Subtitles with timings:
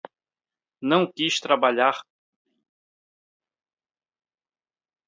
[0.81, 2.63] Não quis trabalhar ontem.